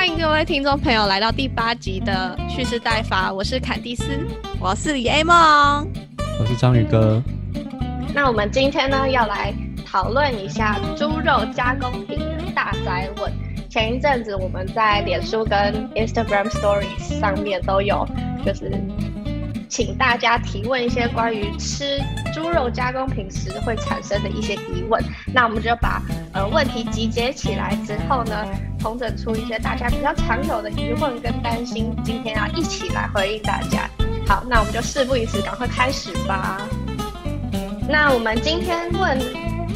[0.00, 4.04] 欢迎各位听众朋友来到第八集的蓄势待发，我是坎蒂斯，
[4.58, 5.36] 我是李 A 梦，
[6.40, 7.22] 我是章鱼哥。
[8.14, 9.52] 那我们今天呢要来
[9.84, 13.30] 讨论一下猪肉加工品的大灾问。
[13.68, 18.08] 前一阵子我们在脸书跟 Instagram Stories 上面都有，
[18.42, 18.72] 就是
[19.70, 21.98] 请大家提问一些关于吃
[22.34, 25.02] 猪肉加工品时会产生的一些疑问。
[25.32, 26.02] 那我们就把
[26.34, 28.44] 呃问题集结起来之后呢。
[28.80, 33.86] 统整出一些大家比较常有的疑问跟担心，今天要一起来回应大家。
[34.26, 36.66] 好，那我们就事不宜迟，赶快开始吧。
[37.86, 39.18] 那我们今天问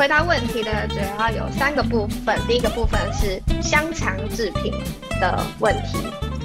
[0.00, 4.72] 回答问题的主要有三个部分，第一个部分是香肠制品
[5.20, 5.98] 的问题，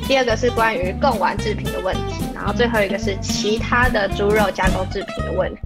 [0.09, 5.61] 第二个是关于贡丸制品的问题，然后最后一个是其他的猪肉加工制品的问题。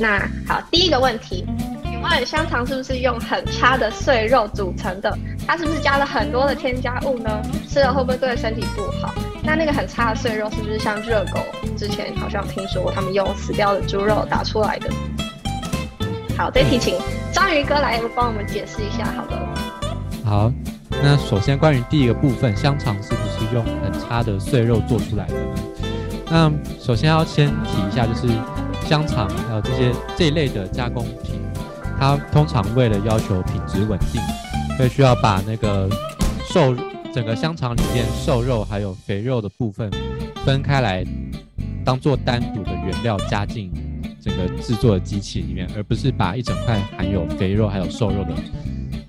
[0.00, 0.18] 那
[0.48, 1.46] 好，第一个问题。
[1.84, 5.16] 请问香肠是不是用很差的碎肉组成的？
[5.46, 7.40] 它是不是加了很多的添加物呢？
[7.68, 9.14] 吃了会不会对身体不好？
[9.44, 11.38] 那那个很差的碎肉是不是像热狗？
[11.78, 14.90] 之前好像听说过他们用死掉的猪肉打出来的。
[16.40, 16.94] 好，这题请
[17.34, 19.54] 章鱼哥来帮我们解释一下，好了。
[20.24, 20.52] 好，
[20.90, 25.62] 那首先关于第一个部分，香肠是不是用很差的碎肉做出来的呢？
[26.30, 28.26] 那首先要先提一下，就是
[28.86, 31.42] 香肠还有这些这一类的加工品。
[31.98, 34.18] 它通常为了要求品质稳定，
[34.78, 35.90] 会需要把那个
[36.48, 36.74] 瘦
[37.12, 39.90] 整个香肠里面瘦肉还有肥肉的部分
[40.46, 41.04] 分开来，
[41.84, 43.70] 当做单独的原料加进
[44.20, 48.34] 整个制作的机器里面，而不是把一整块含有肥肉还有瘦肉的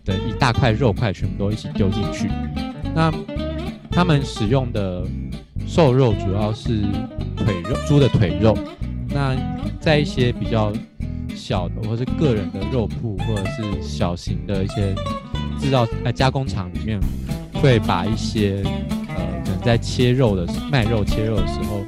[0.05, 2.29] 的一大块肉块全部都一起丢进去。
[2.95, 3.11] 那
[3.91, 5.05] 他们使用的
[5.67, 6.81] 瘦肉主要是
[7.35, 8.57] 腿肉，猪的腿肉。
[9.09, 9.35] 那
[9.79, 10.71] 在一些比较
[11.35, 14.95] 小的，或是个人的肉铺，或者是小型的一些
[15.59, 16.99] 制造呃加工厂里面，
[17.53, 18.63] 会把一些
[19.09, 21.81] 呃可能在切肉的卖肉切肉的时候，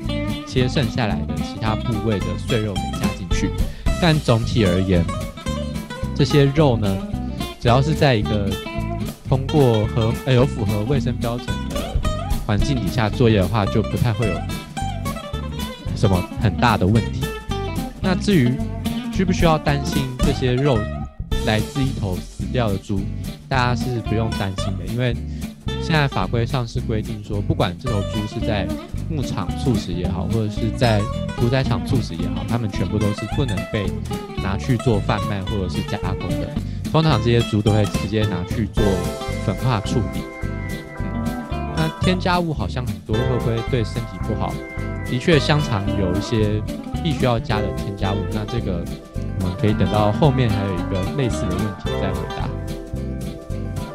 [0.45, 3.07] 切剩下来的其他部位的碎肉给加
[4.01, 5.03] 但总体而言，
[6.15, 6.97] 这些肉呢，
[7.59, 8.49] 只要是在一个
[9.27, 11.95] 通过和呃有符合卫生标准的
[12.45, 14.35] 环境底下作业的话，就不太会有
[15.95, 17.21] 什么很大的问题。
[18.01, 18.51] 那至于，
[19.13, 20.77] 需不需要担心这些肉
[21.45, 22.99] 来自一头死掉的猪？
[23.47, 25.15] 大家是不用担心的，因为
[25.81, 28.67] 现在法规上是规定说，不管这头猪是在
[29.09, 31.01] 牧场处死也好，或者是在
[31.37, 33.85] 屠宰场处死也好，它们全部都是不能被
[34.41, 36.49] 拿去做贩卖或者是加工的。
[36.91, 38.83] 通常这些猪都会直接拿去做
[39.45, 40.21] 粉化处理。
[40.99, 41.23] 嗯
[41.75, 44.53] 那添加物好像很多，会不会对身体不好？
[45.05, 46.61] 的确，香肠有一些。
[47.03, 48.81] 必须要加的添加物，那这个
[49.41, 52.47] 我们可以等到后面还有一个类似的问题再回答。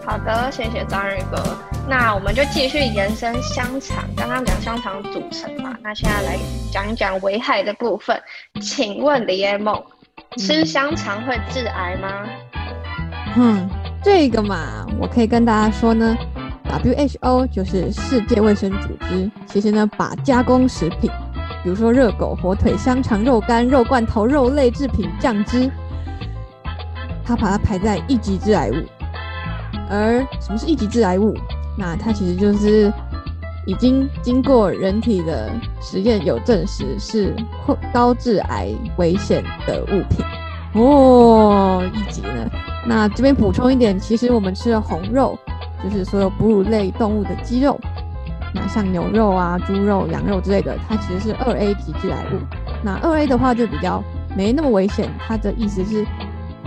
[0.09, 1.37] 好的，谢谢张瑞哥。
[1.87, 6.39] 那我们就继续延伸香肠，刚刚讲香肠组成嘛，那现在来
[6.73, 8.19] 讲一讲危害的部分。
[8.59, 9.79] 请问李叶梦，
[10.39, 12.27] 吃香肠会致癌吗？
[13.37, 13.69] 嗯，
[14.03, 16.17] 这个嘛，我可以跟大家说呢
[16.83, 21.11] ，WHO 就是世界卫生组织，其实呢把加工食品。
[21.63, 25.71] 比如说热狗、火腿、香肠、肉干、肉罐头、肉类制品、酱汁，
[27.23, 28.77] 它把它排在一级致癌物。
[29.89, 31.35] 而什么是一级致癌物？
[31.77, 32.93] 那它其实就是
[33.67, 35.51] 已经经过人体的
[35.81, 37.35] 实验有证实是
[37.93, 40.25] 高致癌危险的物品
[40.75, 41.83] 哦。
[41.95, 42.49] 一级呢？
[42.87, 45.39] 那这边补充一点，其实我们吃的红肉，
[45.85, 47.79] 就是所有哺乳类动物的肌肉。
[48.55, 52.39] 那像牛肉啊、猪肉、羊肉之类的，它其实是二 A 级致癌物。
[52.83, 54.03] 那二 A 的话就比较
[54.35, 56.07] 没那么危险，它的意思是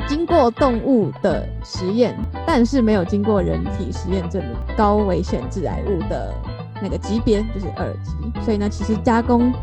[0.07, 6.33] 经过动物的实验，但是没有经过人体实验证明高危险致癌物的
[6.81, 8.41] 那个级别就是二级。
[8.43, 9.53] 所以呢，其实加工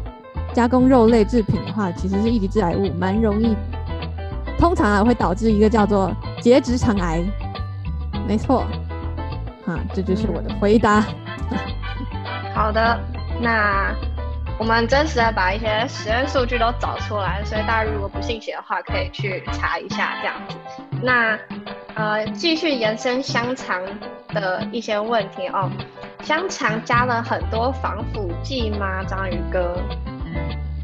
[0.52, 3.54] 加工肉类制品的话，其实是一级致癌物，蛮容易，
[4.58, 6.10] 通常啊会导致一个叫做
[6.40, 7.22] 结直肠癌。
[8.26, 8.66] 没错，
[9.64, 11.04] 哈，这就是我的回答。
[12.54, 12.98] 好的，
[13.40, 13.94] 那
[14.58, 20.56] 我们真实的把一些实验数据都找出来，所以大家如果不信邪的话，可以去查一下这样子。
[21.00, 21.38] 那
[21.94, 23.80] 呃，继续延伸香肠
[24.30, 25.70] 的一些问题哦。
[26.22, 29.04] 香肠加了很多防腐剂吗？
[29.04, 29.80] 章鱼哥？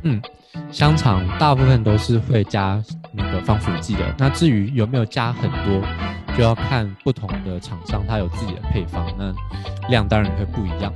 [0.05, 0.23] 嗯，
[0.70, 2.81] 香肠大部分都是会加
[3.12, 4.05] 那个防腐剂的。
[4.17, 5.82] 那至于有没有加很多，
[6.37, 9.35] 就要看不同的厂商它有自己的配方，那
[9.88, 10.93] 量当然会不一样。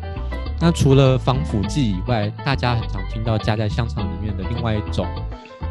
[0.60, 5.06] 那除了防腐剂以外，大家很常听到加在香肠里面的另外一种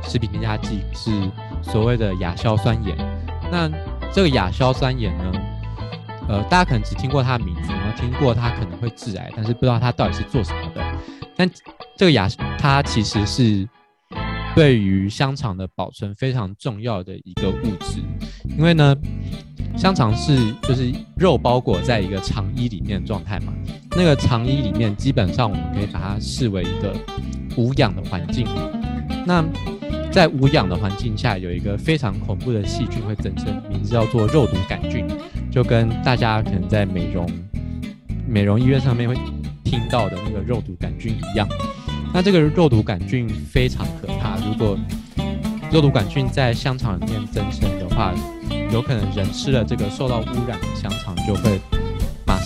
[0.01, 1.11] 食品添加剂是
[1.61, 2.95] 所谓的亚硝酸盐。
[3.51, 3.69] 那
[4.13, 5.31] 这个亚硝酸盐呢，
[6.29, 10.81] 呃，大家可能只听过它的名字，然后听过它可能会致癌，但是不知道它到底是做什么的。
[11.35, 11.49] 但
[11.97, 13.67] 这个亚它其实是
[14.55, 17.99] 对于香肠的保存非常重要的一个物质，
[18.57, 18.95] 因为呢，
[19.77, 23.53] 香肠是就是肉包裹在一个肠衣里面的状态嘛，
[23.97, 26.95] 那个肠衣里面基本上我们可以把它视为一个
[27.55, 28.47] 无氧的环境。
[29.25, 29.43] 那
[30.11, 35.07] 在无氧的环境下，有一个非常恐怖的细菌会增生，名字叫做肉毒杆菌，
[35.51, 37.27] 就跟大家可能在美容
[38.27, 39.15] 美容医院上面会
[39.63, 41.49] 听到的那个肉毒杆菌一样。
[42.13, 44.77] 那这个肉毒杆菌非常可怕，如果
[45.71, 48.13] 肉毒杆菌在香肠里面增生的话，
[48.71, 51.59] 有可能人吃了这个受到污染的香肠就会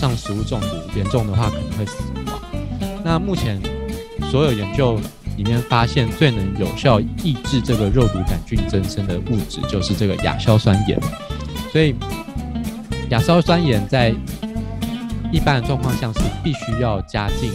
[0.02, 0.66] 上食物中毒，
[0.96, 2.40] 严重的话可能会死亡。
[3.04, 3.62] 那目前
[4.32, 4.98] 所有研究
[5.36, 11.00] 里面发现最能有效抑制这个肉毒杆菌增生的物质就是这个亚硝酸盐，
[11.70, 11.94] 所以
[13.10, 14.12] 亚硝酸盐在
[15.30, 17.52] 一般的状况下是必须要加进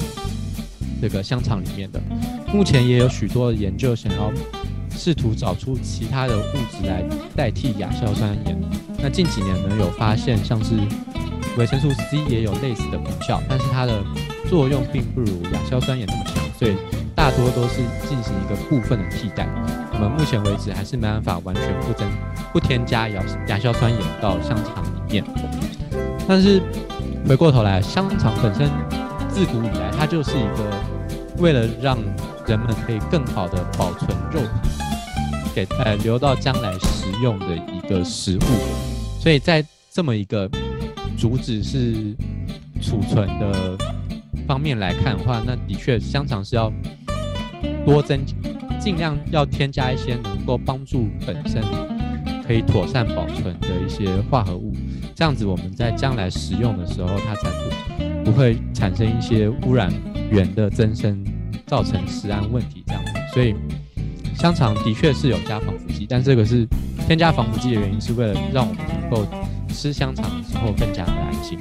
[1.01, 2.01] 这个香肠里面的。
[2.53, 4.31] 目前也有许多研究想要
[4.95, 7.03] 试图找出其他的物质来
[7.35, 8.57] 代替亚硝酸盐。
[8.99, 10.75] 那近几年呢，有发现像是
[11.57, 14.03] 维生素 C 也有类似的功效，但是它的
[14.47, 16.77] 作用并不如亚硝酸盐那么强，所以
[17.15, 17.77] 大多都是
[18.07, 19.47] 进行一个部分的替代。
[19.93, 22.07] 我们目前为止还是没办法完全不增
[22.53, 25.23] 不添加亚亚硝酸盐到香肠里面。
[26.27, 26.61] 但是
[27.27, 28.69] 回过头来，香肠本身
[29.27, 30.71] 自古以来它就是一个
[31.39, 31.97] 为了让
[32.45, 34.71] 人们可以更好的保存肉品，
[35.55, 39.19] 给呃留到将来食用的一个食物。
[39.19, 40.47] 所以在这么一个
[41.17, 42.15] 主旨是
[42.79, 43.75] 储存的
[44.47, 46.71] 方面来看的话，那的确香肠是要
[47.85, 48.19] 多增，
[48.79, 51.61] 尽量要添加一些能够帮助本身
[52.45, 54.73] 可以妥善保存的一些化合物，
[55.15, 59.91] 这样子我们在将来食用的时候，它才不不会产生一些污染
[60.29, 61.25] 源的增生，
[61.65, 63.11] 造成食安问题这样子。
[63.33, 63.55] 所以
[64.35, 66.65] 香肠的确是有加防腐剂，但这个是
[67.07, 69.25] 添加防腐剂的原因是为了让我们能够
[69.77, 71.55] 吃香肠的时候更加的安心。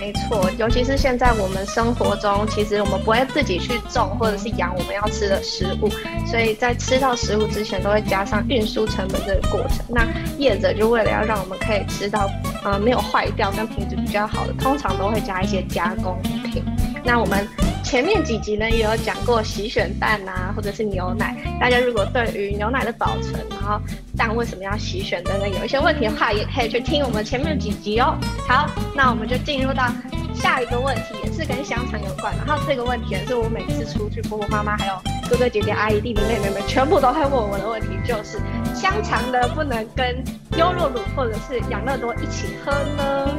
[0.00, 5.90] 没错，尤其是现在我们生活中，其实我们不会自己去种或者是养我们要吃的食物，
[6.28, 9.84] 所以在吃到食物之前都会加上运输成本这个过程。
[9.88, 10.06] 那
[10.38, 12.30] 业者就为了要让我们可以吃到
[12.64, 16.62] 呃没有坏掉跟品质比较好的，通常都会加一些加工品。
[17.04, 17.46] 那我们
[17.88, 21.34] 前面几集呢也有讲过洗选蛋啊，或者是牛奶。
[21.58, 23.80] 大家如果对于牛奶的保存，然后
[24.14, 28.14] 蛋为什么要洗选等等有一些问题的话，也可以去听我们前面几集哦。
[28.46, 29.90] 好，那我们就进入到
[30.34, 32.30] 下一个问题，也是跟香肠有关。
[32.36, 34.92] 然后这个问题也是我每次出去，婆婆妈妈还有
[35.30, 38.38] 哥哥姐姐阿姨弟弟妹妹们全部都会问我的问题，就是
[38.74, 40.22] 香肠呢不能跟
[40.58, 43.34] 优酪乳或者是养乐多一起喝呢？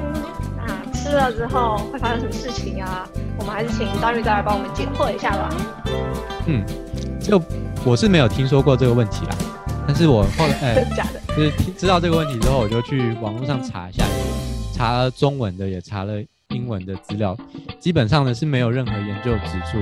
[1.00, 3.08] 那吃了之后会发生什么事情啊？
[3.38, 5.50] 我们还是请张玉再来帮我们解惑一下吧。
[6.46, 6.64] 嗯，
[7.22, 7.42] 就
[7.86, 9.36] 我是没有听说过这个问题啦，
[9.88, 11.36] 但是我后来哎、真的假的？
[11.36, 14.04] 就是听知道这个问题之后，我就去网络上查一下，
[14.74, 16.14] 查了中文的，也查了
[16.50, 17.36] 英文的资料。
[17.80, 19.78] 基本上呢是没有任何研究指出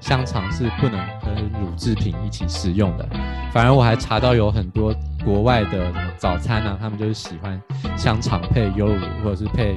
[0.00, 3.06] 香肠是不能跟乳制品一起食用的。
[3.52, 7.60] 反而我还查到有很多国外的什么早餐啊，他们就是喜欢
[7.96, 9.76] 香肠配优乳，或者是配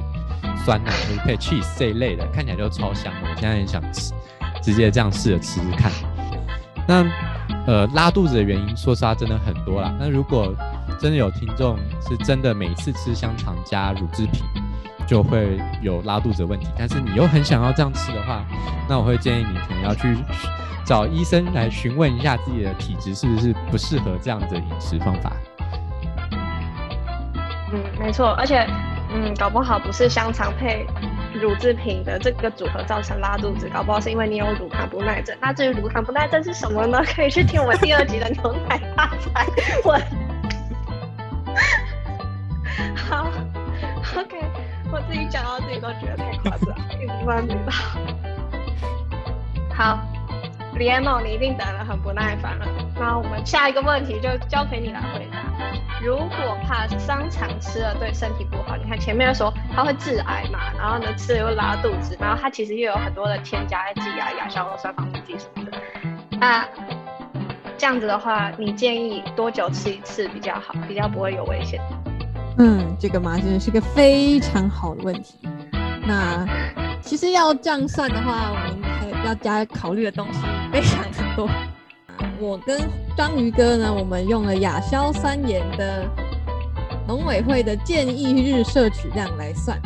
[0.64, 3.30] 酸奶，或者配 cheese 这一类的，看起来就超香的。
[3.30, 4.12] 我现在很想吃，
[4.62, 5.90] 直接这样试着吃吃看。
[6.86, 7.04] 那
[7.66, 9.94] 呃拉肚子的原因，说实话真的很多啦。
[9.98, 10.54] 那如果
[10.98, 14.42] 真的有听众是真的每次吃香肠加乳制品
[15.06, 18.44] 就会有拉肚子的问题，但是你又很想要这样吃的话，
[18.88, 20.16] 那我会建议你可能要去
[20.84, 25.32] 找医生来询问一下自己的体质是不是不适合这样子的饮食方法。
[27.72, 28.66] 嗯，没错，而且
[29.12, 30.86] 嗯，搞不好不是香肠配
[31.34, 35.36] 乳制品的这个组合造成拉肚子，搞不好是因为你有乳糖不耐症。
[35.40, 37.02] 那至于乳糖不耐症是什么呢？
[37.04, 39.46] 可以去听我第二集的牛奶大餐。
[39.84, 39.98] 我。
[42.94, 43.26] 好
[44.16, 44.38] ，OK，
[44.92, 46.68] 我自己讲到自己都觉得太夸张，
[47.00, 47.72] 一直翻不到。
[49.74, 49.98] 好，
[50.76, 52.66] 李安梦，你一定等了很不耐烦了。
[52.96, 55.29] 那我们下一个问题就交给你来回答。
[56.02, 65.72] 如果怕商场吃了对身体不好，你看前面说它会致癌嘛，然后呢吃了又拉肚子，然后它其实又有很多的添加剂啊、亚硝酸防腐剂什么的。
[66.38, 66.66] 那
[67.76, 71.78] 这样子的话，你建议多久吃一次比较好，比较不会有危险？
[72.56, 75.38] 嗯，这个嘛真的是个非常好的问题。
[76.02, 76.46] 那
[77.02, 80.40] 其实要这样算的话，我们还要加考虑的东西
[80.72, 81.48] 非常的多。
[82.38, 82.80] 我跟
[83.16, 86.08] 章鱼哥呢，我们用了亚硝酸盐的
[87.06, 89.80] 农委会的建议日摄取量来算。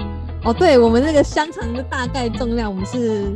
[0.44, 3.34] 哦，对，我们那个香肠的大概重量，我们是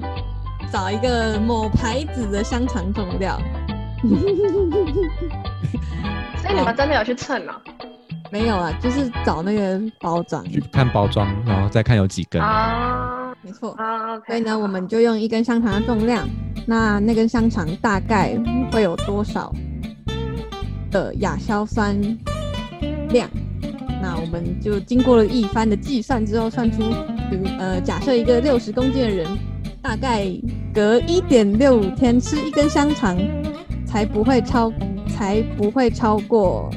[0.71, 3.41] 找一个某牌子的香肠重量。
[6.41, 7.55] 所以你们真的有去称哦？
[8.31, 12.41] 没有啊，就是找那个包装，去看包装，然后再看有几根。
[12.43, 13.18] 啊，
[13.49, 13.71] 没错。
[13.79, 16.29] 啊，所以呢，我们就用一根香肠的重量，
[16.67, 18.39] 那那根香肠大概
[18.71, 19.51] 会有多少
[20.91, 21.99] 的亚硝酸
[23.09, 23.27] 量？
[24.03, 26.83] 那我们就经过了一番的计算之后，算出，
[27.31, 29.27] 比如呃，假设一个六十公斤的人，
[29.81, 30.27] 大概
[30.75, 33.17] 隔一点六五天吃一根香肠，
[33.87, 34.71] 才不会超，
[35.09, 36.71] 才不会超过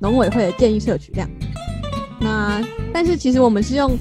[0.00, 1.28] 农委会的建议摄取量。
[2.20, 2.60] 那
[2.92, 3.96] 但是其实我们是用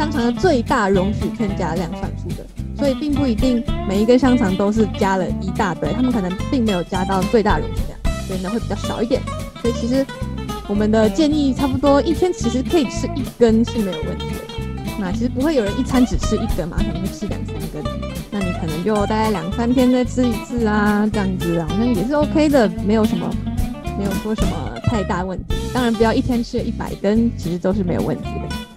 [0.00, 2.36] 香肠的最大容许添加量算出的，
[2.78, 9.20] 所以并不一定每一根香肠都是加了一大堆，他们可能并没有加到最大容许量，所以呢会比较少一点。
[9.60, 10.06] 所以其实
[10.66, 14.94] 我们的建议差不多一天其实可以吃一根是没有问题的。
[14.98, 17.84] 那其实不会有人一餐只吃一根嘛，可能会吃两三根。
[18.30, 23.30] 那你可能就大概两三天再吃一次啊，这样子啊，好像也是 OK 的，没有什么
[23.98, 25.56] 没有说什么太大问题。
[25.74, 28.69] 当然不要一天吃一百根，其实都是没有问题的。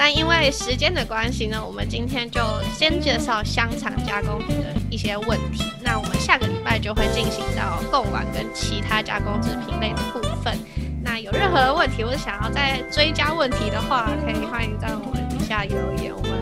[0.00, 2.40] 那因为时间的关系呢，我们今天就
[2.74, 5.62] 先介绍香肠加工品的一些问题。
[5.82, 10.58] 那我们下个礼拜就会进行到贡丸跟其他加工制品类的部分。
[11.04, 16.32] 那有任何问题或者想要再追加问题的话，可以欢迎在我们底下留言，我们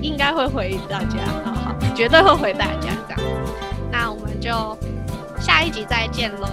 [0.00, 3.32] 应该会回大家，好好，绝对会回大家这样。
[3.90, 4.50] 那我们就
[5.38, 6.48] 下一集再见喽，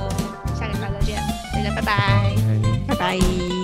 [0.59, 1.15] 下礼拜再见，
[1.53, 2.35] 大家拜拜。
[2.85, 3.58] 拜拜。